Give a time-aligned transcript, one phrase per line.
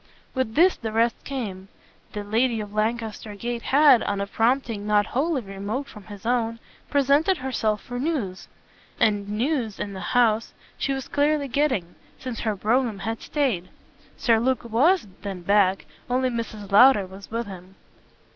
[0.33, 1.67] With this the rest came:
[2.13, 6.57] the lady of Lancaster Gate had, on a prompting not wholly remote from his own,
[6.89, 8.47] presented herself for news;
[8.99, 13.69] and news, in the house, she was clearly getting, since her brougham had stayed.
[14.17, 16.71] Sir Luke WAS then back only Mrs.
[16.71, 17.75] Lowder was with him.